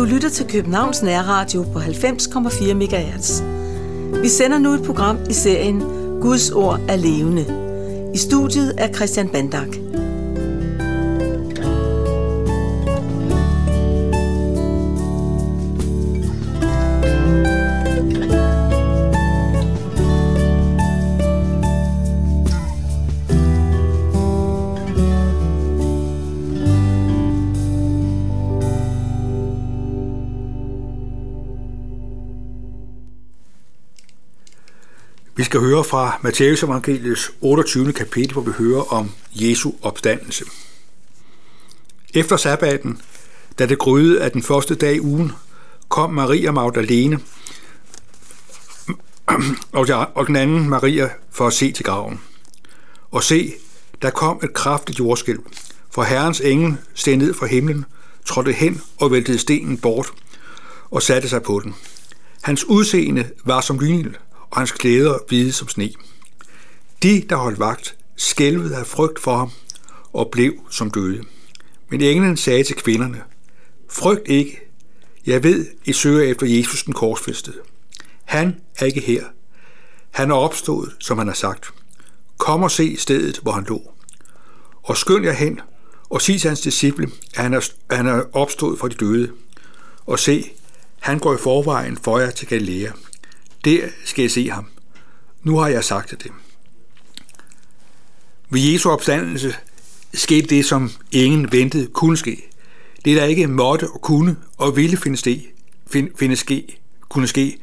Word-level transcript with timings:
Du 0.00 0.04
lytter 0.04 0.28
til 0.28 0.46
Københavns 0.48 1.02
Nærradio 1.02 1.62
på 1.62 1.78
90,4 1.78 2.74
MHz. 2.74 3.42
Vi 4.22 4.28
sender 4.28 4.58
nu 4.58 4.70
et 4.70 4.82
program 4.82 5.18
i 5.30 5.32
serien 5.32 5.80
Guds 6.20 6.50
ord 6.50 6.80
er 6.88 6.96
levende. 6.96 7.44
I 8.14 8.18
studiet 8.18 8.74
er 8.78 8.92
Christian 8.92 9.28
Bandak. 9.28 9.89
Skal 35.50 35.60
høre 35.60 35.84
fra 35.84 36.18
Matteus 36.22 36.62
evangeliets 36.62 37.30
28. 37.40 37.92
kapitel, 37.92 38.32
hvor 38.32 38.42
vi 38.42 38.50
hører 38.50 38.92
om 38.92 39.10
Jesu 39.32 39.72
opstandelse. 39.82 40.44
Efter 42.14 42.36
sabbaten, 42.36 43.00
da 43.58 43.66
det 43.66 43.78
gryede 43.78 44.22
af 44.22 44.32
den 44.32 44.42
første 44.42 44.74
dag 44.74 44.94
i 44.94 45.00
ugen, 45.00 45.32
kom 45.88 46.12
Maria 46.12 46.50
Magdalene 46.50 47.20
og 50.14 50.26
den 50.26 50.36
anden 50.36 50.68
Maria 50.68 51.10
for 51.30 51.46
at 51.46 51.52
se 51.52 51.72
til 51.72 51.84
graven. 51.84 52.20
Og 53.10 53.22
se, 53.22 53.54
der 54.02 54.10
kom 54.10 54.40
et 54.44 54.52
kraftigt 54.52 54.98
jordskælv, 54.98 55.40
for 55.90 56.02
Herrens 56.02 56.40
engel 56.40 56.76
steg 56.94 57.16
ned 57.16 57.34
fra 57.34 57.46
himlen, 57.46 57.84
trådte 58.24 58.52
hen 58.52 58.82
og 59.00 59.12
væltede 59.12 59.38
stenen 59.38 59.78
bort 59.78 60.12
og 60.90 61.02
satte 61.02 61.28
sig 61.28 61.42
på 61.42 61.60
den. 61.64 61.74
Hans 62.42 62.64
udseende 62.64 63.30
var 63.44 63.60
som 63.60 63.78
lynild, 63.78 64.14
og 64.50 64.58
hans 64.58 64.72
klæder 64.72 65.18
hvide 65.28 65.52
som 65.52 65.68
sne. 65.68 65.90
De, 67.02 67.24
der 67.28 67.36
holdt 67.36 67.58
vagt, 67.58 67.96
skælvede 68.16 68.76
af 68.76 68.86
frygt 68.86 69.18
for 69.18 69.36
ham 69.36 69.50
og 70.12 70.28
blev 70.32 70.54
som 70.70 70.90
døde. 70.90 71.22
Men 71.88 72.00
englen 72.00 72.36
sagde 72.36 72.64
til 72.64 72.76
kvinderne, 72.76 73.22
Frygt 73.88 74.28
ikke, 74.28 74.60
jeg 75.26 75.42
ved, 75.42 75.66
I 75.84 75.92
søger 75.92 76.30
efter 76.30 76.46
Jesus 76.46 76.84
den 76.84 76.94
korsfæstede. 76.94 77.56
Han 78.24 78.60
er 78.78 78.86
ikke 78.86 79.00
her. 79.00 79.24
Han 80.10 80.30
er 80.30 80.34
opstået, 80.34 80.96
som 80.98 81.18
han 81.18 81.26
har 81.26 81.34
sagt. 81.34 81.70
Kom 82.38 82.62
og 82.62 82.70
se 82.70 82.96
stedet, 82.96 83.38
hvor 83.38 83.52
han 83.52 83.64
lå. 83.64 83.92
Og 84.82 84.96
skynd 84.96 85.24
jer 85.24 85.32
hen 85.32 85.60
og 86.10 86.22
sig 86.22 86.40
til 86.40 86.48
hans 86.48 86.60
disciple, 86.60 87.08
at 87.36 87.42
han 87.42 87.54
er, 87.54 87.70
at 87.88 87.96
han 87.96 88.06
er 88.06 88.22
opstået 88.32 88.78
fra 88.78 88.88
de 88.88 88.94
døde. 88.94 89.30
Og 90.06 90.18
se, 90.18 90.50
han 91.00 91.18
går 91.18 91.34
i 91.34 91.38
forvejen 91.38 91.96
for 91.96 92.18
jer 92.18 92.30
til 92.30 92.48
Galilea. 92.48 92.90
Der 93.64 93.88
skal 94.04 94.24
I 94.24 94.28
se 94.28 94.50
ham. 94.50 94.66
Nu 95.42 95.58
har 95.58 95.68
jeg 95.68 95.84
sagt 95.84 96.10
det. 96.10 96.32
Ved 98.50 98.60
Jesu 98.60 98.90
opstandelse 98.90 99.54
skete 100.14 100.46
det, 100.46 100.64
som 100.64 100.90
ingen 101.12 101.52
ventede 101.52 101.86
kunne 101.86 102.16
ske. 102.16 102.48
Det, 103.04 103.16
der 103.16 103.24
ikke 103.24 103.46
måtte 103.46 103.90
og 103.90 104.00
kunne 104.00 104.36
og 104.56 104.76
ville 104.76 104.96
finde, 104.96 105.16
ske, 105.16 105.52
find, 105.90 106.08
finde 106.18 106.36
ske, 106.36 106.80
kunne 107.08 107.26
ske, 107.26 107.58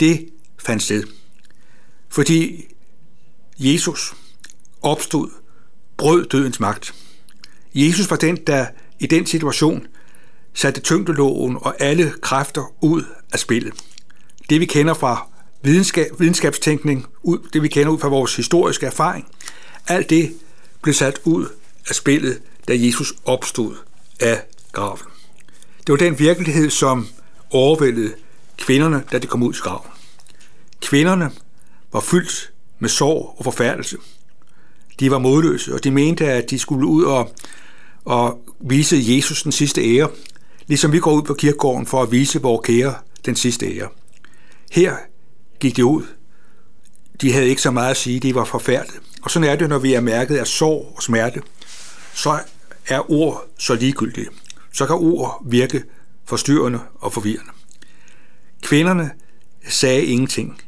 det 0.00 0.28
fandt 0.58 0.82
sted. 0.82 1.04
Fordi 2.08 2.64
Jesus 3.58 4.14
opstod, 4.82 5.30
brød 5.96 6.26
dødens 6.26 6.60
magt. 6.60 6.94
Jesus 7.74 8.10
var 8.10 8.16
den, 8.16 8.36
der 8.36 8.66
i 8.98 9.06
den 9.06 9.26
situation 9.26 9.86
satte 10.54 10.80
tyngdeloven 10.80 11.56
og 11.60 11.74
alle 11.80 12.12
kræfter 12.22 12.74
ud 12.80 13.04
af 13.32 13.38
spillet. 13.38 13.72
Det 14.50 14.60
vi 14.60 14.64
kender 14.64 14.94
fra 14.94 15.28
videnskab, 15.62 16.06
videnskabstænkning, 16.18 17.06
ud, 17.22 17.38
det 17.52 17.62
vi 17.62 17.68
kender 17.68 17.92
ud 17.92 17.98
fra 17.98 18.08
vores 18.08 18.36
historiske 18.36 18.86
erfaring, 18.86 19.26
alt 19.88 20.10
det 20.10 20.34
blev 20.82 20.94
sat 20.94 21.20
ud 21.24 21.46
af 21.88 21.94
spillet, 21.94 22.40
da 22.68 22.72
Jesus 22.76 23.14
opstod 23.24 23.74
af 24.20 24.42
graven. 24.72 25.06
Det 25.86 25.92
var 25.92 25.96
den 25.96 26.18
virkelighed, 26.18 26.70
som 26.70 27.06
overvældede 27.50 28.12
kvinderne, 28.58 29.02
da 29.12 29.18
de 29.18 29.26
kom 29.26 29.42
ud 29.42 29.54
i 29.54 29.56
graven. 29.56 29.90
Kvinderne 30.80 31.30
var 31.92 32.00
fyldt 32.00 32.52
med 32.78 32.88
sorg 32.88 33.34
og 33.38 33.44
forfærdelse. 33.44 33.96
De 35.00 35.10
var 35.10 35.18
modløse, 35.18 35.74
og 35.74 35.84
de 35.84 35.90
mente, 35.90 36.26
at 36.26 36.50
de 36.50 36.58
skulle 36.58 36.86
ud 36.86 37.04
og, 37.04 37.34
og 38.04 38.40
vise 38.60 38.96
Jesus 39.02 39.42
den 39.42 39.52
sidste 39.52 39.96
ære, 39.96 40.08
ligesom 40.66 40.92
vi 40.92 40.98
går 40.98 41.12
ud 41.12 41.22
på 41.22 41.34
kirkegården 41.34 41.86
for 41.86 42.02
at 42.02 42.12
vise 42.12 42.42
vores 42.42 42.66
kære 42.66 42.94
den 43.26 43.36
sidste 43.36 43.76
ære. 43.76 43.88
Her 44.70 44.96
gik 45.60 45.76
de 45.76 45.84
ud. 45.84 46.02
De 47.20 47.32
havde 47.32 47.48
ikke 47.48 47.62
så 47.62 47.70
meget 47.70 47.90
at 47.90 47.96
sige, 47.96 48.20
de 48.20 48.34
var 48.34 48.44
forfærdelige. 48.44 49.00
Og 49.22 49.30
sådan 49.30 49.48
er 49.48 49.56
det, 49.56 49.68
når 49.68 49.78
vi 49.78 49.94
er 49.94 50.00
mærket 50.00 50.36
af 50.36 50.46
sorg 50.46 50.92
og 50.96 51.02
smerte. 51.02 51.42
Så 52.14 52.38
er 52.88 53.10
ord 53.10 53.44
så 53.58 53.74
ligegyldige. 53.74 54.28
Så 54.72 54.86
kan 54.86 54.96
ord 54.96 55.42
virke 55.46 55.82
forstyrrende 56.24 56.80
og 56.94 57.12
forvirrende. 57.12 57.52
Kvinderne 58.62 59.10
sagde 59.68 60.04
ingenting. 60.04 60.60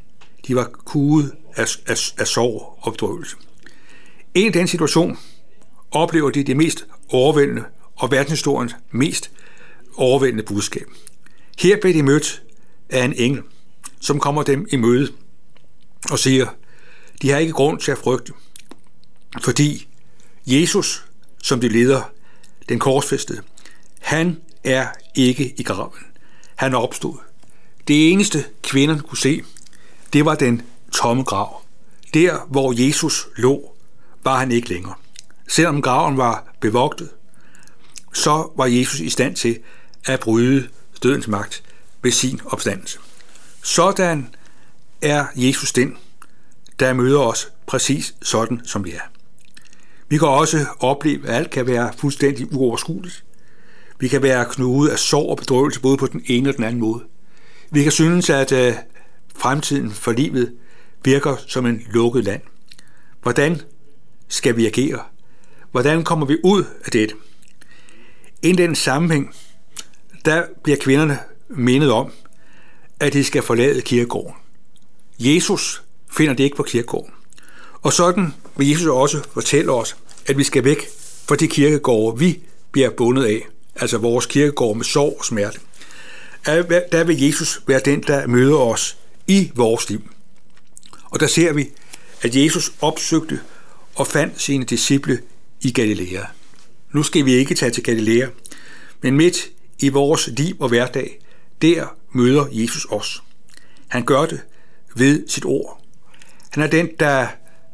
De 0.47 0.55
var 0.55 0.69
kuget 0.85 1.31
af, 1.55 1.67
af, 1.87 1.97
af 2.17 2.27
sorg 2.27 2.79
og 2.81 2.93
bedrøvelse. 2.93 3.35
I 4.35 4.49
den 4.49 4.67
situation 4.67 5.17
oplever 5.91 6.29
de 6.29 6.43
det 6.43 6.57
mest 6.57 6.85
overvældende 7.09 7.63
og 7.95 8.11
verdenshistoriens 8.11 8.75
mest 8.91 9.31
overvældende 9.95 10.43
budskab. 10.43 10.87
Her 11.59 11.77
blev 11.81 11.93
de 11.93 12.03
mødt 12.03 12.43
af 12.89 13.05
en 13.05 13.13
engel, 13.17 13.43
som 14.01 14.19
kommer 14.19 14.43
dem 14.43 14.67
i 14.71 14.75
møde 14.75 15.11
og 16.11 16.19
siger, 16.19 16.47
de 17.21 17.29
har 17.29 17.37
ikke 17.37 17.53
grund 17.53 17.79
til 17.79 17.91
at 17.91 17.97
frygte, 17.97 18.33
fordi 19.41 19.87
Jesus, 20.47 21.05
som 21.43 21.61
de 21.61 21.69
leder, 21.69 22.11
den 22.69 22.79
korsfæstede, 22.79 23.41
han 23.99 24.37
er 24.63 24.87
ikke 25.15 25.53
i 25.57 25.63
graven. 25.63 25.99
Han 26.55 26.73
er 26.73 26.77
opstået. 26.77 27.19
Det 27.87 28.11
eneste 28.11 28.45
kvinderne 28.63 29.01
kunne 29.01 29.17
se, 29.17 29.43
det 30.13 30.25
var 30.25 30.35
den 30.35 30.61
tomme 30.91 31.23
grav. 31.23 31.61
Der, 32.13 32.47
hvor 32.49 32.87
Jesus 32.87 33.27
lå, 33.37 33.75
var 34.23 34.39
han 34.39 34.51
ikke 34.51 34.69
længere. 34.69 34.93
Selvom 35.47 35.81
graven 35.81 36.17
var 36.17 36.55
bevogtet, 36.59 37.09
så 38.13 38.51
var 38.57 38.65
Jesus 38.65 38.99
i 38.99 39.09
stand 39.09 39.35
til 39.35 39.59
at 40.05 40.19
bryde 40.19 40.67
dødens 41.03 41.27
magt 41.27 41.63
ved 42.01 42.11
sin 42.11 42.41
opstandelse. 42.45 42.99
Sådan 43.63 44.35
er 45.01 45.25
Jesus 45.35 45.73
den, 45.73 45.97
der 46.79 46.93
møder 46.93 47.19
os 47.19 47.51
præcis 47.67 48.15
sådan, 48.21 48.61
som 48.63 48.85
vi 48.85 48.91
er. 48.91 49.11
Vi 50.09 50.17
kan 50.17 50.27
også 50.27 50.65
opleve, 50.79 51.27
at 51.27 51.35
alt 51.35 51.49
kan 51.49 51.67
være 51.67 51.93
fuldstændig 51.97 52.53
uoverskueligt. 52.53 53.23
Vi 53.99 54.07
kan 54.07 54.21
være 54.21 54.45
knudet 54.49 54.91
af 54.91 54.99
sorg 54.99 55.29
og 55.29 55.37
bedrøvelse 55.37 55.81
både 55.81 55.97
på 55.97 56.07
den 56.07 56.23
ene 56.25 56.49
og 56.49 56.55
den 56.55 56.63
anden 56.63 56.81
måde. 56.81 57.03
Vi 57.69 57.83
kan 57.83 57.91
synes, 57.91 58.29
at 58.29 58.51
øh, 58.51 58.73
fremtiden 59.35 59.91
for 59.91 60.11
livet 60.11 60.53
virker 61.03 61.35
som 61.47 61.65
en 61.65 61.81
lukket 61.89 62.23
land. 62.23 62.41
Hvordan 63.21 63.61
skal 64.27 64.57
vi 64.57 64.65
agere? 64.65 64.99
Hvordan 65.71 66.03
kommer 66.03 66.25
vi 66.25 66.37
ud 66.43 66.63
af 66.85 66.91
det? 66.91 67.13
I 68.41 68.51
den 68.51 68.75
sammenhæng, 68.75 69.35
der 70.25 70.43
bliver 70.63 70.77
kvinderne 70.77 71.19
mindet 71.49 71.91
om, 71.91 72.11
at 73.01 73.13
de 73.13 73.23
skal 73.23 73.43
forlade 73.43 73.81
kirkegården. 73.81 74.33
Jesus 75.19 75.83
finder 76.11 76.33
det 76.33 76.43
ikke 76.43 76.55
på 76.55 76.63
kirkegården. 76.63 77.13
Og 77.81 77.93
sådan 77.93 78.33
vil 78.57 78.69
Jesus 78.69 78.87
også 78.87 79.21
fortælle 79.33 79.71
os, 79.71 79.95
at 80.25 80.37
vi 80.37 80.43
skal 80.43 80.63
væk 80.63 80.87
fra 81.27 81.35
de 81.35 81.47
kirkegårde, 81.47 82.19
vi 82.19 82.39
bliver 82.71 82.89
bundet 82.89 83.25
af, 83.25 83.47
altså 83.75 83.97
vores 83.97 84.25
kirkegård 84.25 84.77
med 84.77 84.85
sorg 84.85 85.15
og 85.19 85.25
smerte. 85.25 85.59
Der 86.91 87.03
vil 87.03 87.21
Jesus 87.21 87.61
være 87.67 87.81
den, 87.85 88.03
der 88.07 88.27
møder 88.27 88.57
os 88.57 88.97
i 89.27 89.51
vores 89.55 89.89
liv. 89.89 90.01
Og 91.03 91.19
der 91.19 91.27
ser 91.27 91.53
vi, 91.53 91.69
at 92.21 92.35
Jesus 92.35 92.73
opsøgte 92.81 93.39
og 93.95 94.07
fandt 94.07 94.41
sine 94.41 94.65
disciple 94.65 95.21
i 95.61 95.71
Galilea. 95.71 96.23
Nu 96.91 97.03
skal 97.03 97.25
vi 97.25 97.33
ikke 97.33 97.55
tage 97.55 97.71
til 97.71 97.83
Galilea, 97.83 98.27
men 99.01 99.17
midt 99.17 99.49
i 99.79 99.89
vores 99.89 100.29
liv 100.37 100.55
og 100.59 100.69
hverdag, 100.69 101.19
der 101.61 101.95
møder 102.11 102.45
Jesus 102.51 102.87
os. 102.89 103.23
Han 103.87 104.05
gør 104.05 104.25
det 104.25 104.41
ved 104.95 105.27
sit 105.27 105.45
ord. 105.45 105.83
Han 106.49 106.63
er 106.63 106.67
den, 106.67 106.89
der 106.99 107.27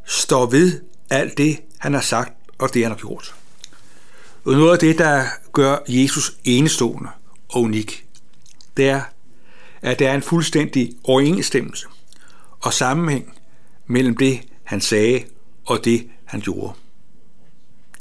står 0.05 0.45
ved 0.45 0.81
alt 1.09 1.37
det, 1.37 1.59
han 1.77 1.93
har 1.93 2.01
sagt 2.01 2.33
og 2.57 2.73
det, 2.73 2.81
han 2.81 2.91
har 2.91 2.97
gjort. 2.97 3.35
Og 4.45 4.53
noget 4.53 4.73
af 4.73 4.79
det, 4.79 4.97
der 4.97 5.25
gør 5.53 5.77
Jesus 5.87 6.37
enestående 6.43 7.09
og 7.49 7.61
unik, 7.61 8.05
det 8.77 8.89
er, 8.89 9.01
at 9.81 9.99
der 9.99 10.09
er 10.09 10.15
en 10.15 10.21
fuldstændig 10.21 10.93
overensstemmelse 11.03 11.87
og 12.59 12.73
sammenhæng 12.73 13.33
mellem 13.87 14.17
det, 14.17 14.41
han 14.63 14.81
sagde 14.81 15.23
og 15.65 15.85
det, 15.85 16.07
han 16.25 16.41
gjorde. 16.41 16.73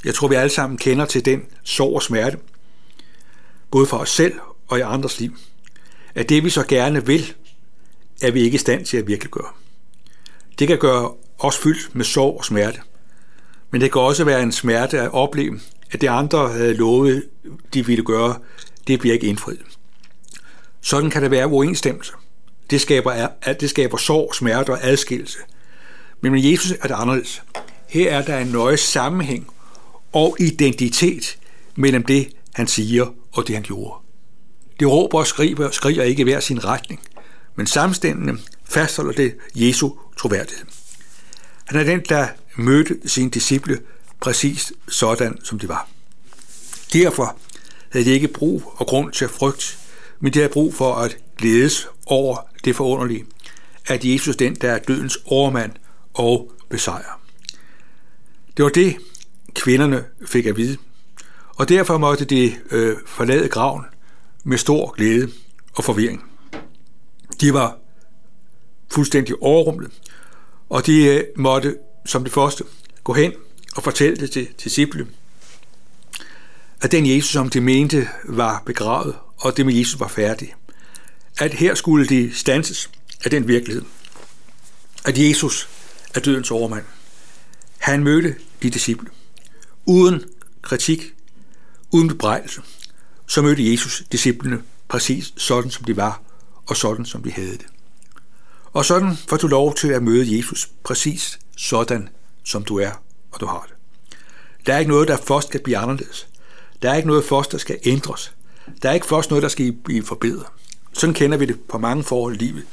Jeg 0.05 0.15
tror, 0.15 0.27
vi 0.27 0.35
alle 0.35 0.49
sammen 0.49 0.77
kender 0.77 1.05
til 1.05 1.25
den 1.25 1.41
sorg 1.63 1.95
og 1.95 2.03
smerte, 2.03 2.37
både 3.71 3.85
for 3.85 3.97
os 3.97 4.09
selv 4.09 4.39
og 4.67 4.77
i 4.77 4.81
andres 4.81 5.19
liv, 5.19 5.37
at 6.17 6.29
det 6.29 6.43
vi 6.43 6.49
så 6.49 6.63
gerne 6.63 7.05
vil, 7.05 7.33
er 8.21 8.31
vi 8.31 8.41
ikke 8.41 8.55
i 8.55 8.57
stand 8.57 8.85
til 8.85 8.97
at 8.97 9.07
virkelig 9.07 9.31
gøre. 9.31 9.51
Det 10.59 10.67
kan 10.67 10.77
gøre 10.77 11.11
os 11.39 11.57
fyldt 11.57 11.95
med 11.95 12.05
sorg 12.05 12.37
og 12.37 12.45
smerte, 12.45 12.79
men 13.71 13.81
det 13.81 13.91
kan 13.91 14.01
også 14.01 14.23
være 14.23 14.43
en 14.43 14.51
smerte 14.51 15.01
at 15.01 15.13
opleve, 15.13 15.59
at 15.91 16.01
det 16.01 16.07
andre 16.07 16.49
havde 16.49 16.73
lovet, 16.73 17.23
de 17.73 17.85
ville 17.85 18.03
gøre, 18.03 18.35
det 18.87 18.99
bliver 18.99 19.13
ikke 19.13 19.27
indfriet. 19.27 19.61
Sådan 20.81 21.09
kan 21.09 21.23
der 21.23 21.29
være 21.29 21.47
uenstemmelse. 21.47 22.13
Det 22.69 22.81
skaber, 22.81 23.27
det 23.59 23.69
skaber 23.69 23.97
sorg, 23.97 24.35
smerte 24.35 24.69
og 24.69 24.83
adskillelse. 24.83 25.37
Men 26.21 26.31
med 26.31 26.41
Jesus 26.41 26.71
er 26.71 26.87
det 26.87 26.95
anderledes. 26.95 27.43
Her 27.87 28.11
er 28.11 28.21
der 28.21 28.37
en 28.37 28.47
nøje 28.47 28.77
sammenhæng 28.77 29.47
og 30.13 30.37
identitet 30.39 31.37
mellem 31.75 32.03
det, 32.03 32.29
han 32.53 32.67
siger 32.67 33.13
og 33.31 33.47
det, 33.47 33.55
han 33.55 33.63
gjorde. 33.63 34.06
Det 34.79 34.87
råber 34.91 35.19
og 35.19 35.27
skriger, 35.27 35.71
skriger 35.71 36.03
ikke 36.03 36.23
hver 36.23 36.39
sin 36.39 36.65
retning, 36.65 37.01
men 37.55 37.67
samstemmende 37.67 38.37
fastholder 38.65 39.11
det 39.11 39.35
Jesu 39.55 39.89
troværdighed. 40.17 40.65
Han 41.65 41.79
er 41.79 41.83
den, 41.83 42.01
der 42.09 42.27
mødte 42.55 42.99
sine 43.05 43.29
disciple 43.29 43.79
præcis 44.19 44.73
sådan, 44.87 45.37
som 45.43 45.59
de 45.59 45.69
var. 45.69 45.89
Derfor 46.93 47.37
havde 47.91 48.05
de 48.05 48.11
ikke 48.11 48.27
brug 48.27 48.73
og 48.75 48.87
grund 48.87 49.11
til 49.11 49.29
frygt, 49.29 49.79
men 50.19 50.33
de 50.33 50.39
havde 50.39 50.53
brug 50.53 50.73
for 50.73 50.95
at 50.95 51.17
glædes 51.37 51.87
over 52.05 52.37
det 52.65 52.75
forunderlige, 52.75 53.25
at 53.85 54.05
Jesus 54.05 54.35
den, 54.35 54.55
der 54.55 54.71
er 54.71 54.79
dødens 54.79 55.17
overmand 55.25 55.71
og 56.13 56.51
besejrer. 56.69 57.21
Det 58.57 58.63
var 58.63 58.69
det, 58.69 58.97
kvinderne 59.53 60.03
fik 60.25 60.45
at 60.45 60.57
vide, 60.57 60.77
og 61.55 61.69
derfor 61.69 61.97
måtte 61.97 62.25
de 62.25 62.55
øh, 62.71 62.97
forlade 63.07 63.49
graven 63.49 63.83
med 64.47 64.57
stor 64.57 64.91
glæde 64.91 65.31
og 65.73 65.83
forvirring. 65.83 66.23
De 67.41 67.53
var 67.53 67.77
fuldstændig 68.91 69.35
overrumlet, 69.41 69.91
og 70.69 70.85
de 70.85 71.03
øh, 71.03 71.23
måtte 71.35 71.77
som 72.05 72.23
det 72.23 72.33
første 72.33 72.63
gå 73.03 73.13
hen 73.13 73.33
og 73.75 73.83
fortælle 73.83 74.17
det 74.17 74.31
til 74.31 74.47
disciple, 74.63 75.07
at 76.81 76.91
den 76.91 77.15
Jesus, 77.15 77.31
som 77.31 77.49
de 77.49 77.61
mente 77.61 78.09
var 78.23 78.63
begravet, 78.65 79.15
og 79.37 79.57
det 79.57 79.65
med 79.65 79.73
Jesus 79.73 79.99
var 79.99 80.07
færdig, 80.07 80.53
at 81.37 81.53
her 81.53 81.75
skulle 81.75 82.07
de 82.07 82.35
stanses 82.35 82.89
af 83.23 83.31
den 83.31 83.47
virkelighed, 83.47 83.83
at 85.05 85.17
Jesus 85.17 85.69
er 86.15 86.19
dødens 86.19 86.51
overmand. 86.51 86.85
Han 87.77 88.03
mødte 88.03 88.35
de 88.63 88.69
disciple. 88.69 89.09
Uden 89.85 90.23
kritik, 90.61 91.13
uden 91.91 92.07
bebrejdelse, 92.07 92.61
så 93.27 93.41
mødte 93.41 93.71
Jesus 93.71 94.03
disciplene 94.11 94.61
præcis 94.87 95.33
sådan, 95.37 95.71
som 95.71 95.83
de 95.83 95.97
var, 95.97 96.21
og 96.67 96.77
sådan, 96.77 97.05
som 97.05 97.23
de 97.23 97.31
havde 97.31 97.51
det. 97.51 97.65
Og 98.73 98.85
sådan 98.85 99.17
får 99.27 99.37
du 99.37 99.47
lov 99.47 99.75
til 99.75 99.87
at 99.87 100.03
møde 100.03 100.37
Jesus 100.37 100.69
præcis 100.83 101.39
sådan, 101.57 102.09
som 102.43 102.63
du 102.63 102.79
er, 102.79 102.91
og 103.31 103.39
du 103.39 103.45
har 103.45 103.67
det. 103.67 103.75
Der 104.65 104.73
er 104.73 104.79
ikke 104.79 104.91
noget, 104.91 105.07
der 105.07 105.17
først 105.17 105.47
skal 105.47 105.61
blive 105.63 105.77
anderledes. 105.77 106.27
Der 106.81 106.91
er 106.91 106.95
ikke 106.95 107.07
noget 107.07 107.25
først, 107.25 107.51
der 107.51 107.57
skal 107.57 107.79
ændres. 107.83 108.33
Der 108.81 108.89
er 108.89 108.93
ikke 108.93 109.07
først 109.07 109.29
noget, 109.29 109.43
der 109.43 109.49
skal 109.49 109.71
blive 109.71 110.05
forbedret. 110.05 110.45
Sådan 110.93 111.13
kender 111.13 111.37
vi 111.37 111.45
det 111.45 111.59
på 111.59 111.77
mange 111.77 112.03
forhold 112.03 112.35
i 112.35 112.37
livet. 112.37 112.63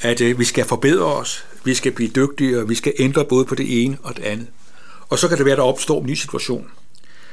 At 0.00 0.20
øh, 0.20 0.38
vi 0.38 0.44
skal 0.44 0.64
forbedre 0.64 1.04
os, 1.04 1.44
vi 1.64 1.74
skal 1.74 1.92
blive 1.92 2.10
dygtigere, 2.10 2.68
vi 2.68 2.74
skal 2.74 2.92
ændre 2.98 3.24
både 3.24 3.44
på 3.44 3.54
det 3.54 3.84
ene 3.84 3.98
og 4.02 4.16
det 4.16 4.22
andet. 4.22 4.46
Og 5.08 5.18
så 5.18 5.28
kan 5.28 5.38
det 5.38 5.44
være, 5.44 5.52
at 5.52 5.58
der 5.58 5.64
opstår 5.64 6.00
en 6.00 6.06
ny 6.06 6.14
situation. 6.14 6.70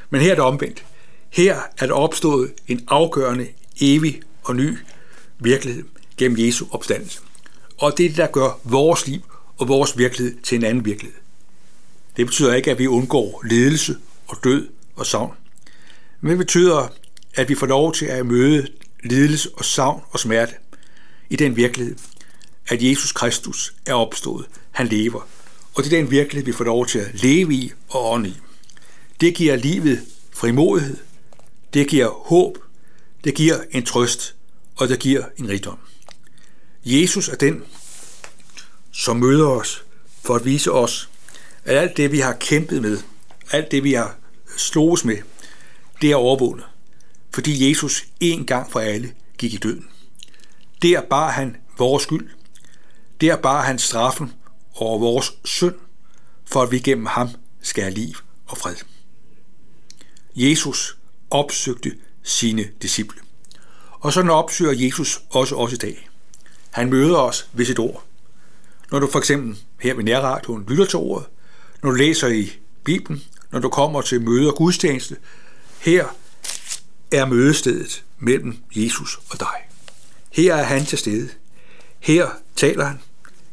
Men 0.10 0.22
her 0.22 0.32
er 0.32 0.36
det 0.36 0.44
omvendt. 0.44 0.84
Her 1.30 1.60
er 1.78 1.86
der 1.86 1.94
opstået 1.94 2.54
en 2.68 2.84
afgørende, 2.88 3.48
evig 3.82 4.22
og 4.44 4.56
ny 4.56 4.78
virkelighed 5.40 5.84
gennem 6.18 6.38
Jesu 6.40 6.66
opstandelse. 6.72 7.20
Og 7.78 7.94
det 7.98 8.06
er 8.06 8.10
det, 8.10 8.18
der 8.18 8.28
gør 8.28 8.60
vores 8.64 9.08
liv 9.08 9.22
og 9.58 9.68
vores 9.68 9.98
virkelighed 9.98 10.42
til 10.44 10.56
en 10.56 10.64
anden 10.64 10.86
virkelighed. 10.86 11.20
Det 12.18 12.26
betyder 12.26 12.54
ikke, 12.54 12.72
at 12.72 12.80
vi 12.80 12.88
undgår 12.88 13.44
ledelse 13.46 13.98
og 14.28 14.38
død 14.44 14.68
og 14.96 15.06
savn. 15.06 15.34
Men 16.22 16.30
det 16.30 16.38
betyder, 16.38 16.88
at 17.36 17.50
vi 17.50 17.56
får 17.56 17.68
lov 17.68 17.94
til 17.94 18.06
at 18.06 18.26
møde 18.26 18.68
lidelse 19.04 19.50
og 19.54 19.66
savn 19.66 20.02
og 20.12 20.20
smerte 20.20 20.54
i 21.30 21.36
den 21.36 21.56
virkelighed, 21.56 21.96
at 22.68 22.84
Jesus 22.84 23.12
Kristus 23.12 23.74
er 23.86 23.94
opstået. 23.94 24.46
Han 24.72 24.88
lever. 24.88 25.28
Og 25.74 25.84
det 25.84 25.94
er 25.94 25.98
den 25.98 26.12
virkelighed, 26.12 26.46
vi 26.46 26.52
får 26.52 26.64
lov 26.64 26.88
til 26.88 27.00
at 27.00 27.24
leve 27.24 27.54
i 27.54 27.72
og 27.90 28.12
ånde 28.12 28.30
i. 28.30 28.38
Det 29.22 29.36
giver 29.36 29.56
livet 29.56 30.02
frimodighed, 30.32 30.98
det 31.78 31.88
giver 31.88 32.10
håb, 32.10 32.58
det 33.24 33.36
giver 33.36 33.60
en 33.72 33.86
trøst, 33.86 34.36
og 34.76 34.90
det 34.90 35.00
giver 35.00 35.26
en 35.38 35.50
rigdom. 35.50 35.80
Jesus 36.86 37.30
er 37.30 37.36
den, 37.36 37.64
som 38.92 39.18
møder 39.18 39.48
os 39.48 39.84
for 40.24 40.36
at 40.36 40.46
vise 40.46 40.72
os, 40.72 41.10
at 41.64 41.78
alt 41.78 41.98
det, 41.98 42.12
vi 42.12 42.20
har 42.20 42.34
kæmpet 42.34 42.82
med, 42.82 43.00
alt 43.52 43.72
det, 43.72 43.84
vi 43.84 43.94
har 43.94 44.18
slået 44.58 45.06
med, 45.06 45.18
det 46.02 46.12
er 46.12 46.16
overvundet, 46.16 46.66
fordi 47.34 47.70
Jesus 47.70 48.06
en 48.20 48.46
gang 48.46 48.72
for 48.72 48.80
alle 48.80 49.14
gik 49.38 49.54
i 49.54 49.58
døden. 49.58 49.88
Der 50.82 51.02
bar 51.02 51.32
han 51.32 51.58
vores 51.78 52.04
skyld. 52.04 52.30
Der 53.22 53.36
bar 53.36 53.62
han 53.62 53.80
straffen 53.80 54.34
over 54.76 55.00
vores 55.00 55.34
synd, 55.46 55.76
for 56.46 56.62
at 56.62 56.72
vi 56.72 56.80
gennem 56.80 57.06
ham 57.06 57.30
skal 57.62 57.84
have 57.84 57.94
liv 57.94 58.16
og 58.46 58.58
fred. 58.58 58.76
Jesus 60.36 60.97
opsøgte 61.30 61.96
sine 62.24 62.68
disciple. 62.82 63.22
Og 63.92 64.14
sådan 64.14 64.32
opsøger 64.32 64.74
Jesus 64.86 65.22
også 65.30 65.56
os 65.56 65.74
i 65.74 65.78
dag. 65.78 66.10
Han 66.72 66.90
møder 66.90 67.18
os 67.18 67.50
ved 67.54 67.66
sit 67.66 67.80
ord. 67.80 68.04
Når 68.92 69.00
du 69.00 69.08
for 69.12 69.20
eksempel 69.20 69.58
her 69.80 69.94
ved 69.94 70.04
nærradioen 70.04 70.66
lytter 70.68 70.86
til 70.86 71.00
ordet, 71.00 71.28
når 71.84 71.90
du 71.92 71.96
læser 71.96 72.28
i 72.28 72.52
Bibelen, 72.84 73.24
når 73.52 73.60
du 73.60 73.70
kommer 73.70 74.02
til 74.02 74.22
møder 74.22 74.52
og 74.52 74.58
gudstjeneste, 74.58 75.16
her 75.80 76.06
er 77.12 77.26
mødestedet 77.26 78.04
mellem 78.20 78.58
Jesus 78.76 79.20
og 79.30 79.40
dig. 79.40 79.68
Her 80.30 80.56
er 80.56 80.64
han 80.64 80.86
til 80.86 80.98
stede. 80.98 81.30
Her 82.00 82.30
taler 82.56 82.86
han 82.86 83.00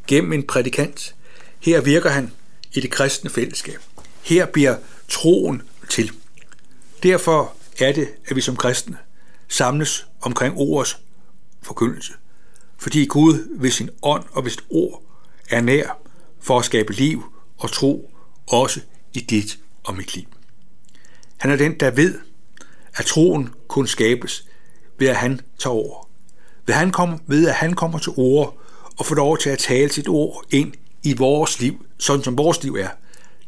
gennem 0.07 0.33
en 0.33 0.47
prædikant. 0.47 1.15
Her 1.59 1.81
virker 1.81 2.09
han 2.09 2.31
i 2.73 2.79
det 2.79 2.91
kristne 2.91 3.29
fællesskab. 3.29 3.79
Her 4.21 4.45
bliver 4.45 4.75
troen 5.09 5.61
til. 5.89 6.11
Derfor 7.03 7.53
er 7.79 7.91
det, 7.91 8.07
at 8.27 8.35
vi 8.35 8.41
som 8.41 8.55
kristne 8.55 8.97
samles 9.47 10.07
omkring 10.21 10.57
ordets 10.57 10.99
forkyndelse. 11.61 12.13
Fordi 12.77 13.05
Gud 13.05 13.47
ved 13.59 13.71
sin 13.71 13.89
ånd 14.01 14.23
og 14.31 14.43
ved 14.43 14.51
sit 14.51 14.63
ord 14.69 15.03
er 15.49 15.61
nær 15.61 15.99
for 16.39 16.59
at 16.59 16.65
skabe 16.65 16.93
liv 16.93 17.23
og 17.57 17.71
tro 17.71 18.11
også 18.47 18.81
i 19.13 19.19
dit 19.19 19.59
og 19.83 19.95
mit 19.95 20.15
liv. 20.15 20.25
Han 21.37 21.51
er 21.51 21.55
den, 21.55 21.79
der 21.79 21.91
ved, 21.91 22.19
at 22.95 23.05
troen 23.05 23.53
kun 23.67 23.87
skabes 23.87 24.47
ved, 24.99 25.07
at 25.07 25.15
han 25.15 25.41
tager 25.59 25.73
over. 25.73 26.09
Ved, 26.65 26.75
han 26.75 26.91
kom, 26.91 27.21
ved 27.27 27.47
at 27.47 27.53
han 27.53 27.73
kommer 27.73 27.99
til 27.99 28.11
ord 28.15 28.57
og 28.97 29.05
får 29.05 29.15
lov 29.15 29.37
til 29.37 29.49
at 29.49 29.59
tale 29.59 29.91
sit 29.91 30.07
ord 30.07 30.45
ind 30.51 30.73
i 31.03 31.13
vores 31.13 31.59
liv, 31.59 31.85
sådan 31.97 32.23
som 32.23 32.37
vores 32.37 32.63
liv 32.63 32.75
er. 32.75 32.89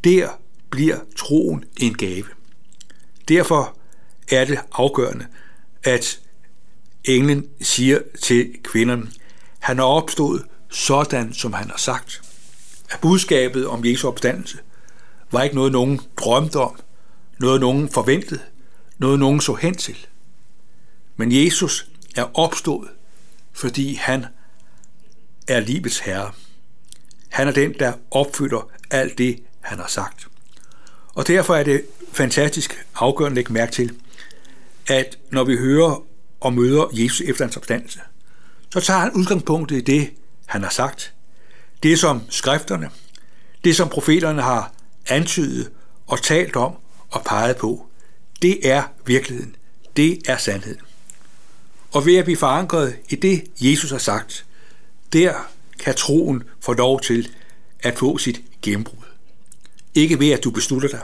Der 0.04 0.30
bliver 0.70 0.98
troen 1.16 1.66
en 1.78 1.98
gave. 1.98 2.26
Derfor 3.28 3.77
er 4.32 4.46
det 4.46 4.60
afgørende, 4.72 5.26
at 5.84 6.20
englen 7.04 7.48
siger 7.62 8.00
til 8.22 8.54
kvinderne, 8.64 9.08
han 9.60 9.80
er 9.80 9.84
opstået 9.84 10.46
sådan, 10.70 11.34
som 11.34 11.54
han 11.54 11.70
har 11.70 11.78
sagt. 11.78 12.22
At 12.90 13.00
budskabet 13.00 13.68
om 13.68 13.86
Jesu 13.86 14.08
opstandelse 14.08 14.58
var 15.32 15.44
ikke 15.44 15.56
noget, 15.56 15.72
nogen 15.72 16.02
drømte 16.18 16.56
om, 16.56 16.80
noget, 17.40 17.62
nogen 17.62 17.90
forventede, 17.90 18.42
noget, 18.98 19.20
nogen 19.20 19.42
så 19.42 19.54
hen 19.54 19.76
til. 19.76 20.08
Men 21.16 21.32
Jesus 21.32 21.90
er 22.16 22.40
opstået, 22.40 22.90
fordi 23.54 23.94
han 23.94 24.26
er 25.48 25.60
livets 25.60 26.00
herre. 26.00 26.32
Han 27.30 27.48
er 27.48 27.52
den, 27.52 27.74
der 27.80 27.94
opfylder 28.12 28.70
alt 28.92 29.18
det, 29.18 29.44
han 29.62 29.80
har 29.80 29.88
sagt. 29.88 30.28
Og 31.14 31.28
derfor 31.28 31.56
er 31.56 31.64
det 31.64 31.86
fantastisk 32.12 32.86
afgørende 32.96 33.34
at 33.34 33.36
lægge 33.36 33.54
mærke 33.54 33.72
til, 33.72 33.96
at 34.88 35.18
når 35.32 35.44
vi 35.44 35.58
hører 35.58 36.04
og 36.40 36.54
møder 36.54 36.86
Jesus 36.94 37.22
efter 37.22 37.46
hans 37.46 37.58
opstandelse, 37.58 38.00
så 38.74 38.80
tager 38.80 39.00
han 39.00 39.14
udgangspunkt 39.14 39.72
i 39.72 39.82
det, 39.82 40.10
han 40.46 40.64
har 40.64 40.70
sagt. 40.70 41.14
Det 41.84 42.00
som 42.00 42.22
skrifterne, 42.30 42.90
det 43.64 43.76
som 43.76 43.90
profeterne 43.90 44.42
har 44.42 44.74
antydet 45.08 45.72
og 46.08 46.22
talt 46.22 46.56
om 46.56 46.76
og 47.10 47.24
peget 47.26 47.58
på, 47.58 47.88
det 48.42 48.70
er 48.70 48.84
virkeligheden. 49.06 49.56
Det 49.98 50.20
er 50.28 50.38
sandheden. 50.38 50.82
Og 51.92 52.06
ved 52.06 52.16
at 52.16 52.24
blive 52.24 52.38
forankret 52.38 52.96
i 53.10 53.16
det, 53.16 53.44
Jesus 53.62 53.92
har 53.92 53.98
sagt, 53.98 54.46
der 55.14 55.34
kan 55.80 55.96
troen 55.96 56.44
få 56.62 56.74
lov 56.74 57.02
til 57.02 57.30
at 57.80 57.98
få 57.98 58.18
sit 58.18 58.42
gennembrud. 58.62 59.04
Ikke 59.96 60.20
ved 60.20 60.30
at 60.30 60.44
du 60.44 60.52
beslutter 60.52 60.90
dig, 60.90 61.02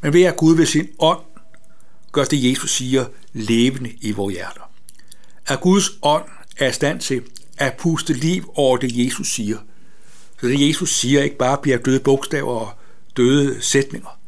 men 0.00 0.12
ved 0.12 0.22
at 0.22 0.36
Gud 0.36 0.56
ved 0.56 0.66
sin 0.66 0.88
ånd 0.98 1.20
gør 2.12 2.24
det, 2.24 2.50
Jesus 2.50 2.70
siger, 2.70 3.06
levende 3.32 3.92
i 4.00 4.12
vores 4.12 4.34
hjerter. 4.34 4.70
at 5.46 5.60
Guds 5.60 5.90
ånd 6.02 6.24
er 6.56 6.68
i 6.68 6.72
stand 6.72 7.00
til 7.00 7.22
at 7.56 7.74
puste 7.76 8.12
liv 8.12 8.52
over 8.54 8.76
det, 8.76 9.04
Jesus 9.04 9.28
siger. 9.28 9.58
Så 10.40 10.46
det, 10.46 10.68
Jesus 10.68 10.94
siger, 10.94 11.22
ikke 11.22 11.36
bare 11.36 11.58
bliver 11.62 11.78
døde 11.78 12.00
bogstaver 12.00 12.54
og 12.54 12.72
døde 13.16 13.62
sætninger, 13.62 14.18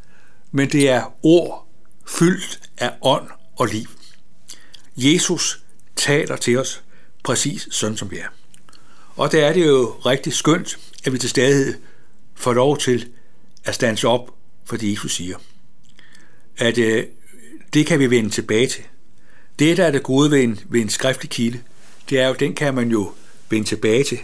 men 0.52 0.72
det 0.72 0.88
er 0.88 1.14
ord 1.22 1.68
fyldt 2.08 2.60
af 2.78 2.92
ånd 3.02 3.28
og 3.56 3.66
liv. 3.66 3.86
Jesus 4.96 5.62
taler 5.96 6.36
til 6.36 6.58
os 6.58 6.82
præcis 7.24 7.68
sådan, 7.70 7.96
som 7.96 8.10
vi 8.10 8.18
er. 8.18 8.28
Og 9.16 9.32
der 9.32 9.46
er 9.46 9.52
det 9.52 9.66
jo 9.66 9.94
rigtig 10.06 10.32
skønt, 10.32 10.78
at 11.04 11.12
vi 11.12 11.18
til 11.18 11.30
stadighed 11.30 11.74
får 12.34 12.52
lov 12.52 12.78
til 12.78 13.08
at 13.64 13.74
stands 13.74 14.04
op 14.04 14.34
for 14.64 14.76
det, 14.76 14.92
Jesus 14.92 15.14
siger. 15.14 15.36
At 16.56 16.78
øh, 16.78 17.04
det 17.74 17.86
kan 17.86 17.98
vi 17.98 18.10
vende 18.10 18.30
tilbage 18.30 18.66
til. 18.66 18.84
Det, 19.58 19.76
der 19.76 19.84
er 19.84 19.90
det 19.90 20.02
gode 20.02 20.30
ved 20.30 20.42
en, 20.42 20.60
ved 20.68 20.80
en 20.80 20.88
skriftlig 20.88 21.30
kilde, 21.30 21.60
det 22.10 22.20
er 22.20 22.28
jo, 22.28 22.34
den 22.34 22.54
kan 22.54 22.74
man 22.74 22.90
jo 22.90 23.12
vende 23.50 23.68
tilbage 23.68 24.04
til. 24.04 24.18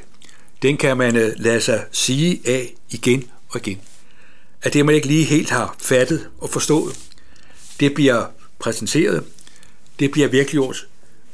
Den 0.63 0.77
kan 0.77 0.97
man 0.97 1.17
øh, 1.17 1.33
lade 1.37 1.61
sig 1.61 1.85
sige 1.93 2.41
af 2.45 2.75
igen 2.91 3.31
og 3.49 3.61
igen. 3.61 3.81
At 4.63 4.75
det, 4.75 4.87
man 4.87 4.95
ikke 4.95 5.07
lige 5.07 5.25
helt 5.25 5.51
har 5.51 5.77
fattet 5.79 6.29
og 6.39 6.51
forstået, 6.51 6.99
det 7.81 7.95
bliver 7.95 8.27
præsenteret, 8.59 9.25
det 9.99 10.11
bliver 10.11 10.29
virkeliggjort 10.29 10.87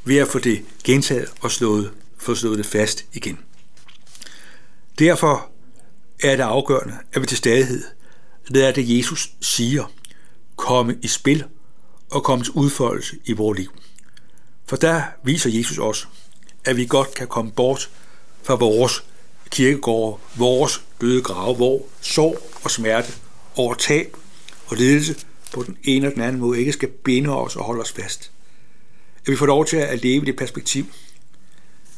ved 0.03 0.17
at 0.17 0.27
få 0.27 0.39
det 0.39 0.61
gentaget 0.83 1.31
og 1.41 1.51
slået, 1.51 1.91
få 2.17 2.35
slået 2.35 2.57
det 2.57 2.65
fast 2.65 3.05
igen. 3.13 3.39
Derfor 4.99 5.49
er 6.23 6.35
det 6.35 6.43
afgørende, 6.43 6.97
at 7.13 7.21
vi 7.21 7.27
til 7.27 7.37
stadighed 7.37 7.83
lader 8.47 8.71
det, 8.71 8.97
Jesus 8.97 9.31
siger, 9.41 9.91
komme 10.55 10.97
i 11.01 11.07
spil 11.07 11.43
og 12.15 12.23
komme 12.23 12.45
til 12.45 12.53
udfoldelse 12.53 13.15
i 13.25 13.33
vores 13.33 13.59
liv. 13.59 13.71
For 14.65 14.75
der 14.75 15.03
viser 15.23 15.49
Jesus 15.49 15.77
os, 15.77 16.07
at 16.65 16.77
vi 16.77 16.85
godt 16.85 17.13
kan 17.13 17.27
komme 17.27 17.51
bort 17.51 17.89
fra 18.43 18.55
vores 18.55 19.03
kirkegård, 19.49 20.21
vores 20.35 20.81
døde 21.01 21.21
grave, 21.21 21.55
hvor 21.55 21.85
sorg 22.01 22.51
og 22.63 22.71
smerte 22.71 23.13
over 23.55 23.73
tab 23.73 24.17
og 24.67 24.77
lidelse 24.77 25.15
på 25.53 25.63
den 25.63 25.77
ene 25.83 26.07
og 26.07 26.13
den 26.13 26.21
anden 26.21 26.41
måde 26.41 26.59
ikke 26.59 26.73
skal 26.73 26.89
binde 26.89 27.29
os 27.29 27.55
og 27.55 27.63
holde 27.63 27.81
os 27.81 27.91
fast. 27.91 28.31
At 29.25 29.31
vi 29.31 29.35
får 29.35 29.45
lov 29.45 29.65
til 29.65 29.77
at 29.77 30.03
leve 30.03 30.21
i 30.21 30.25
det 30.25 30.35
perspektiv, 30.35 30.85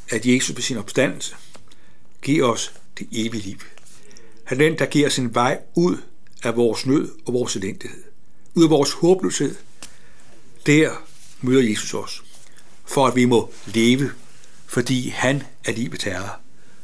at 0.10 0.26
Jesus 0.26 0.56
ved 0.56 0.62
sin 0.62 0.78
opstandelse 0.78 1.36
giver 2.22 2.48
os 2.48 2.74
det 3.00 3.08
evige 3.12 3.44
liv. 3.44 3.58
Han 4.44 4.62
er 4.62 4.70
den, 4.70 4.80
der 4.80 4.86
giver 4.86 5.10
sin 5.10 5.36
vej 5.36 5.60
ud 5.76 5.98
af 6.44 6.56
vores 6.56 6.86
nød 6.86 7.10
og 7.26 7.34
vores 7.34 7.56
elendighed. 7.56 8.04
Ud 8.56 8.64
af 8.64 8.70
vores 8.70 8.92
håbløshed. 8.92 9.56
Der 10.68 10.92
møder 11.42 11.70
Jesus 11.70 11.94
os. 11.94 12.24
For 12.86 13.08
at 13.08 13.16
vi 13.16 13.26
må 13.26 13.54
leve, 13.66 14.12
fordi 14.66 15.10
han 15.10 15.44
er 15.66 15.72
livet 15.72 16.04
herre. 16.04 16.30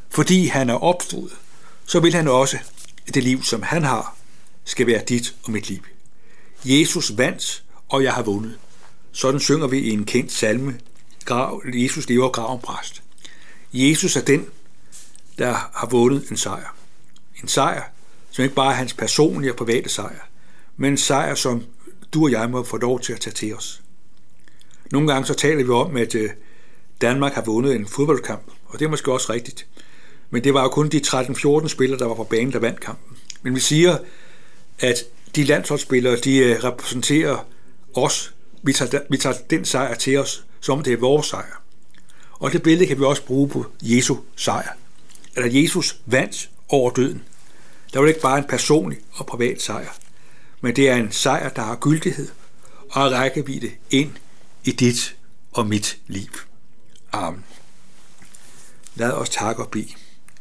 Fordi 0.09 0.47
han 0.47 0.69
er 0.69 0.83
opstået, 0.83 1.31
så 1.85 1.99
vil 1.99 2.13
han 2.13 2.27
også, 2.27 2.57
at 3.07 3.13
det 3.13 3.23
liv, 3.23 3.43
som 3.43 3.61
han 3.61 3.83
har, 3.83 4.15
skal 4.65 4.87
være 4.87 5.03
dit 5.09 5.35
og 5.43 5.51
mit 5.51 5.69
liv. 5.69 5.83
Jesus 6.65 7.17
vandt, 7.17 7.63
og 7.89 8.03
jeg 8.03 8.13
har 8.13 8.21
vundet. 8.21 8.57
Sådan 9.11 9.39
synger 9.39 9.67
vi 9.67 9.79
i 9.79 9.89
en 9.89 10.05
kendt 10.05 10.31
salme. 10.31 10.79
Grav, 11.25 11.61
Jesus 11.73 12.09
lever 12.09 12.29
graven 12.29 12.61
præst. 12.61 13.03
Jesus 13.73 14.15
er 14.15 14.21
den, 14.21 14.45
der 15.37 15.53
har 15.53 15.87
vundet 15.91 16.29
en 16.29 16.37
sejr. 16.37 16.75
En 17.41 17.47
sejr, 17.47 17.83
som 18.31 18.43
ikke 18.43 18.55
bare 18.55 18.71
er 18.71 18.75
hans 18.75 18.93
personlige 18.93 19.51
og 19.51 19.57
private 19.57 19.89
sejr, 19.89 20.19
men 20.77 20.93
en 20.93 20.97
sejr, 20.97 21.35
som 21.35 21.63
du 22.13 22.23
og 22.23 22.31
jeg 22.31 22.49
må 22.49 22.63
få 22.63 22.77
lov 22.77 22.99
til 22.99 23.13
at 23.13 23.19
tage 23.19 23.33
til 23.33 23.55
os. 23.55 23.81
Nogle 24.91 25.13
gange 25.13 25.25
så 25.25 25.33
taler 25.33 25.63
vi 25.63 25.69
om, 25.69 25.97
at 25.97 26.15
øh, 26.15 26.29
Danmark 27.01 27.33
har 27.33 27.41
vundet 27.41 27.75
en 27.75 27.87
fodboldkamp, 27.87 28.51
og 28.65 28.79
det 28.79 28.85
er 28.85 28.89
måske 28.89 29.11
også 29.11 29.33
rigtigt. 29.33 29.67
Men 30.29 30.43
det 30.43 30.53
var 30.53 30.61
jo 30.61 30.69
kun 30.69 30.89
de 30.89 31.01
13-14 31.07 31.67
spillere, 31.67 31.99
der 31.99 32.05
var 32.05 32.15
på 32.15 32.23
banen, 32.23 32.53
der 32.53 32.59
vandt 32.59 32.79
kampen. 32.79 33.17
Men 33.41 33.55
vi 33.55 33.59
siger, 33.59 33.97
at 34.79 34.97
de 35.35 35.43
landsholdsspillere, 35.43 36.15
de 36.15 36.37
øh, 36.37 36.63
repræsenterer 36.63 37.47
os. 37.93 38.33
Vi 38.63 38.73
tager, 38.73 38.99
vi 39.09 39.17
tager 39.17 39.35
den 39.49 39.65
sejr 39.65 39.95
til 39.95 40.17
os, 40.17 40.45
som 40.59 40.83
det 40.83 40.93
er 40.93 40.97
vores 40.97 41.27
sejr. 41.27 41.61
Og 42.31 42.51
det 42.51 42.63
billede 42.63 42.87
kan 42.87 42.99
vi 42.99 43.03
også 43.03 43.25
bruge 43.25 43.49
på 43.49 43.65
Jesu 43.81 44.15
sejr. 44.35 44.77
Eller 45.35 45.61
Jesus 45.61 45.99
vandt 46.05 46.49
over 46.69 46.91
døden. 46.91 47.23
Der 47.93 47.99
var 47.99 48.05
det 48.05 48.13
ikke 48.13 48.21
bare 48.21 48.37
en 48.37 48.43
personlig 48.43 48.99
og 49.11 49.25
privat 49.25 49.61
sejr, 49.61 49.89
men 50.63 50.75
det 50.75 50.89
er 50.89 50.95
en 50.95 51.11
sejr, 51.11 51.49
der 51.49 51.61
har 51.61 51.75
gyldighed 51.75 52.27
og 52.89 53.11
rækkevidde 53.11 53.71
ind 53.89 54.11
i 54.63 54.71
dit 54.71 55.15
og 55.51 55.67
mit 55.67 55.99
liv. 56.07 56.29
Amen. 57.11 57.43
Lad 58.95 59.11
os 59.11 59.29
takke 59.29 59.63
og 59.63 59.71
bede. 59.71 59.93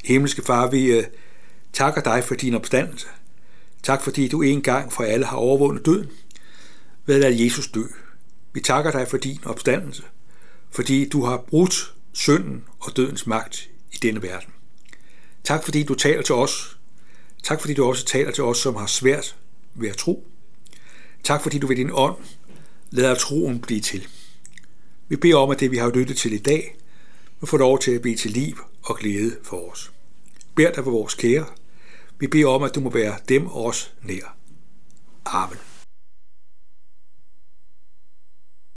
Himmelske 0.04 0.42
Far, 0.42 0.70
vi 0.70 0.84
øh, 0.84 1.04
takker 1.72 2.00
dig 2.02 2.24
for 2.24 2.34
din 2.34 2.54
opstandelse. 2.54 3.06
Tak 3.82 4.02
fordi 4.02 4.28
du 4.28 4.42
en 4.42 4.62
gang 4.62 4.92
for 4.92 5.04
alle 5.04 5.26
har 5.26 5.36
overvundet 5.36 5.86
døden 5.86 6.10
ved 7.06 7.14
at 7.14 7.20
lade 7.20 7.44
Jesus 7.44 7.68
dø. 7.68 7.84
Vi 8.52 8.60
takker 8.60 8.90
dig 8.90 9.08
for 9.08 9.16
din 9.16 9.40
opstandelse, 9.44 10.02
fordi 10.70 11.08
du 11.08 11.24
har 11.24 11.36
brudt 11.36 11.94
synden 12.12 12.64
og 12.80 12.96
dødens 12.96 13.26
magt 13.26 13.68
i 13.92 13.96
denne 13.96 14.22
verden. 14.22 14.52
Tak 15.44 15.64
fordi 15.64 15.82
du 15.82 15.94
taler 15.94 16.22
til 16.22 16.34
os. 16.34 16.78
Tak 17.42 17.60
fordi 17.60 17.74
du 17.74 17.84
også 17.84 18.04
taler 18.04 18.30
til 18.30 18.44
os, 18.44 18.58
som 18.58 18.76
har 18.76 18.86
svært 18.86 19.36
ved 19.74 19.88
at 19.88 19.96
tro. 19.96 20.26
Tak 21.22 21.42
fordi 21.42 21.58
du 21.58 21.66
ved 21.66 21.76
din 21.76 21.90
ånd 21.92 22.16
lader 22.90 23.14
troen 23.14 23.60
blive 23.60 23.80
til. 23.80 24.08
Vi 25.08 25.16
beder 25.16 25.36
om, 25.36 25.50
at 25.50 25.60
det 25.60 25.70
vi 25.70 25.76
har 25.76 25.90
lyttet 25.90 26.16
til 26.16 26.32
i 26.32 26.38
dag, 26.38 26.76
må 27.40 27.46
få 27.46 27.56
lov 27.56 27.78
til 27.78 27.90
at 27.90 28.02
blive 28.02 28.16
til 28.16 28.30
liv 28.30 28.58
og 28.82 28.96
glæde 28.96 29.36
for 29.42 29.70
os. 29.70 29.92
Bær 30.54 30.72
dig 30.72 30.84
for 30.84 30.90
vores 30.90 31.14
kære. 31.14 31.46
Vi 32.18 32.26
beder 32.26 32.48
om, 32.48 32.62
at 32.62 32.74
du 32.74 32.80
må 32.80 32.90
være 32.90 33.18
dem 33.28 33.46
os 33.46 33.94
nær. 34.02 34.36
Amen. 35.24 35.71